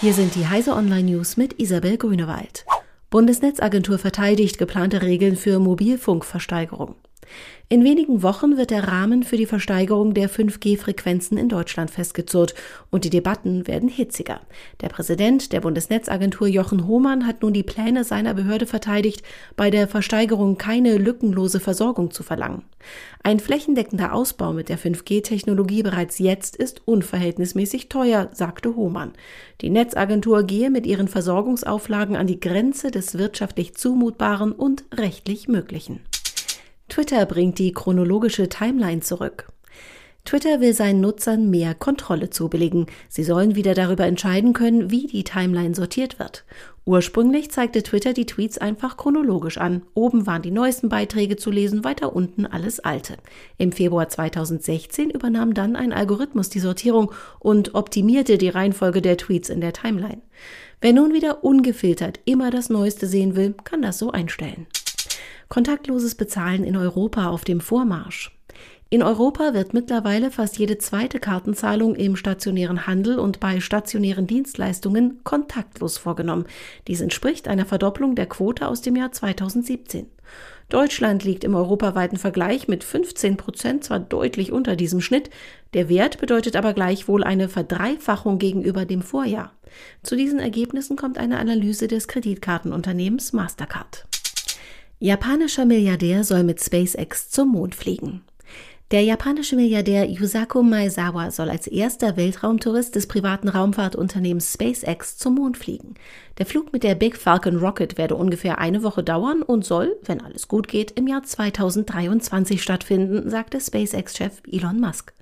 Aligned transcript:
Hier 0.00 0.12
sind 0.12 0.34
die 0.34 0.46
Heise 0.46 0.74
Online 0.74 1.04
News 1.04 1.36
mit 1.36 1.58
Isabel 1.60 1.96
Grünewald. 1.96 2.66
Bundesnetzagentur 3.10 3.98
verteidigt 3.98 4.58
geplante 4.58 5.02
Regeln 5.02 5.36
für 5.36 5.60
Mobilfunkversteigerung. 5.60 6.96
In 7.70 7.82
wenigen 7.82 8.22
Wochen 8.22 8.56
wird 8.56 8.70
der 8.70 8.86
Rahmen 8.86 9.22
für 9.22 9.36
die 9.36 9.46
Versteigerung 9.46 10.14
der 10.14 10.28
5G-Frequenzen 10.28 11.38
in 11.38 11.48
Deutschland 11.48 11.90
festgezurrt 11.90 12.54
und 12.90 13.04
die 13.04 13.10
Debatten 13.10 13.66
werden 13.66 13.88
hitziger. 13.88 14.40
Der 14.80 14.88
Präsident 14.88 15.52
der 15.52 15.62
Bundesnetzagentur 15.62 16.46
Jochen 16.46 16.86
Hohmann 16.86 17.26
hat 17.26 17.42
nun 17.42 17.52
die 17.52 17.62
Pläne 17.62 18.04
seiner 18.04 18.34
Behörde 18.34 18.66
verteidigt, 18.66 19.22
bei 19.56 19.70
der 19.70 19.88
Versteigerung 19.88 20.58
keine 20.58 20.98
lückenlose 20.98 21.58
Versorgung 21.58 22.10
zu 22.10 22.22
verlangen. 22.22 22.64
Ein 23.22 23.40
flächendeckender 23.40 24.12
Ausbau 24.12 24.52
mit 24.52 24.68
der 24.68 24.78
5G-Technologie 24.78 25.82
bereits 25.82 26.18
jetzt 26.18 26.56
ist 26.56 26.82
unverhältnismäßig 26.86 27.88
teuer, 27.88 28.28
sagte 28.32 28.76
Hohmann. 28.76 29.12
Die 29.62 29.70
Netzagentur 29.70 30.42
gehe 30.42 30.70
mit 30.70 30.86
ihren 30.86 31.08
Versorgungsauflagen 31.08 32.16
an 32.16 32.26
die 32.26 32.40
Grenze 32.40 32.90
des 32.90 33.16
wirtschaftlich 33.16 33.74
Zumutbaren 33.74 34.52
und 34.52 34.84
rechtlich 34.94 35.48
Möglichen. 35.48 36.00
Twitter 36.94 37.26
bringt 37.26 37.58
die 37.58 37.72
chronologische 37.72 38.48
Timeline 38.48 39.00
zurück. 39.00 39.48
Twitter 40.24 40.60
will 40.60 40.72
seinen 40.74 41.00
Nutzern 41.00 41.50
mehr 41.50 41.74
Kontrolle 41.74 42.30
zubilligen. 42.30 42.86
Sie 43.08 43.24
sollen 43.24 43.56
wieder 43.56 43.74
darüber 43.74 44.06
entscheiden 44.06 44.52
können, 44.52 44.92
wie 44.92 45.08
die 45.08 45.24
Timeline 45.24 45.74
sortiert 45.74 46.20
wird. 46.20 46.44
Ursprünglich 46.84 47.50
zeigte 47.50 47.82
Twitter 47.82 48.12
die 48.12 48.26
Tweets 48.26 48.58
einfach 48.58 48.96
chronologisch 48.96 49.58
an. 49.58 49.82
Oben 49.94 50.28
waren 50.28 50.42
die 50.42 50.52
neuesten 50.52 50.88
Beiträge 50.88 51.34
zu 51.34 51.50
lesen, 51.50 51.82
weiter 51.82 52.14
unten 52.14 52.46
alles 52.46 52.78
alte. 52.78 53.16
Im 53.58 53.72
Februar 53.72 54.08
2016 54.08 55.10
übernahm 55.10 55.52
dann 55.52 55.74
ein 55.74 55.92
Algorithmus 55.92 56.48
die 56.48 56.60
Sortierung 56.60 57.10
und 57.40 57.74
optimierte 57.74 58.38
die 58.38 58.50
Reihenfolge 58.50 59.02
der 59.02 59.16
Tweets 59.16 59.48
in 59.48 59.60
der 59.60 59.72
Timeline. 59.72 60.22
Wer 60.80 60.92
nun 60.92 61.12
wieder 61.12 61.42
ungefiltert 61.42 62.20
immer 62.24 62.52
das 62.52 62.70
Neueste 62.70 63.08
sehen 63.08 63.34
will, 63.34 63.56
kann 63.64 63.82
das 63.82 63.98
so 63.98 64.12
einstellen. 64.12 64.68
Kontaktloses 65.54 66.16
Bezahlen 66.16 66.64
in 66.64 66.76
Europa 66.76 67.28
auf 67.28 67.44
dem 67.44 67.60
Vormarsch. 67.60 68.36
In 68.90 69.04
Europa 69.04 69.54
wird 69.54 69.72
mittlerweile 69.72 70.32
fast 70.32 70.58
jede 70.58 70.78
zweite 70.78 71.20
Kartenzahlung 71.20 71.94
im 71.94 72.16
stationären 72.16 72.88
Handel 72.88 73.20
und 73.20 73.38
bei 73.38 73.60
stationären 73.60 74.26
Dienstleistungen 74.26 75.20
kontaktlos 75.22 75.96
vorgenommen. 75.96 76.46
Dies 76.88 77.00
entspricht 77.00 77.46
einer 77.46 77.66
Verdopplung 77.66 78.16
der 78.16 78.26
Quote 78.26 78.66
aus 78.66 78.82
dem 78.82 78.96
Jahr 78.96 79.12
2017. 79.12 80.06
Deutschland 80.70 81.22
liegt 81.22 81.44
im 81.44 81.54
europaweiten 81.54 82.18
Vergleich 82.18 82.66
mit 82.66 82.82
15 82.82 83.36
Prozent 83.36 83.84
zwar 83.84 84.00
deutlich 84.00 84.50
unter 84.50 84.74
diesem 84.74 85.00
Schnitt, 85.00 85.30
der 85.72 85.88
Wert 85.88 86.18
bedeutet 86.18 86.56
aber 86.56 86.72
gleichwohl 86.72 87.22
eine 87.22 87.48
Verdreifachung 87.48 88.40
gegenüber 88.40 88.86
dem 88.86 89.02
Vorjahr. 89.02 89.52
Zu 90.02 90.16
diesen 90.16 90.40
Ergebnissen 90.40 90.96
kommt 90.96 91.16
eine 91.16 91.38
Analyse 91.38 91.86
des 91.86 92.08
Kreditkartenunternehmens 92.08 93.32
Mastercard. 93.32 94.08
Japanischer 95.04 95.66
Milliardär 95.66 96.24
soll 96.24 96.44
mit 96.44 96.62
SpaceX 96.62 97.28
zum 97.28 97.48
Mond 97.50 97.74
fliegen. 97.74 98.22
Der 98.90 99.02
japanische 99.02 99.54
Milliardär 99.54 100.08
Yusaku 100.08 100.62
Maezawa 100.62 101.30
soll 101.30 101.50
als 101.50 101.66
erster 101.66 102.16
Weltraumtourist 102.16 102.94
des 102.94 103.06
privaten 103.06 103.50
Raumfahrtunternehmens 103.50 104.54
SpaceX 104.54 105.18
zum 105.18 105.34
Mond 105.34 105.58
fliegen. 105.58 105.92
Der 106.38 106.46
Flug 106.46 106.72
mit 106.72 106.84
der 106.84 106.94
Big 106.94 107.18
Falcon 107.18 107.56
Rocket 107.58 107.98
werde 107.98 108.14
ungefähr 108.14 108.56
eine 108.56 108.82
Woche 108.82 109.02
dauern 109.02 109.42
und 109.42 109.66
soll, 109.66 109.94
wenn 110.06 110.22
alles 110.22 110.48
gut 110.48 110.68
geht, 110.68 110.92
im 110.92 111.06
Jahr 111.06 111.22
2023 111.22 112.62
stattfinden, 112.62 113.28
sagte 113.28 113.60
SpaceX-Chef 113.60 114.40
Elon 114.50 114.80
Musk. 114.80 115.12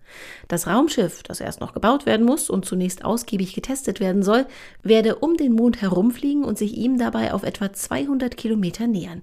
Das 0.47 0.69
Raumschiff, 0.69 1.25
das 1.25 1.41
erst 1.41 1.61
noch 1.61 1.73
gebaut 1.75 2.07
werden 2.07 2.25
muss 2.25 2.51
und 2.51 2.65
zunächst 2.65 3.05
ausgiebig 3.05 3.53
getestet 3.53 3.99
werden 3.99 4.23
soll, 4.23 4.47
werde 4.85 5.17
um 5.17 5.37
den 5.37 5.55
Mond 5.55 5.83
herumfliegen 5.83 6.45
und 6.45 6.57
sich 6.57 6.77
ihm 6.77 6.99
dabei 6.99 7.33
auf 7.33 7.43
etwa 7.43 7.73
200 7.73 8.37
Kilometer 8.37 8.87
nähern. 8.87 9.23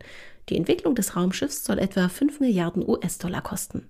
Die 0.50 0.58
Entwicklung 0.58 0.96
des 0.96 1.16
Raumschiffs 1.16 1.64
soll 1.64 1.80
etwa 1.80 2.10
5 2.10 2.40
Milliarden 2.40 2.88
US-Dollar 2.88 3.42
kosten. 3.42 3.88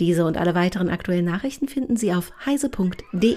Diese 0.00 0.24
und 0.26 0.36
alle 0.36 0.54
weiteren 0.54 0.88
aktuellen 0.88 1.24
Nachrichten 1.24 1.68
finden 1.68 1.96
Sie 1.96 2.12
auf 2.12 2.32
heise.de. 2.44 3.36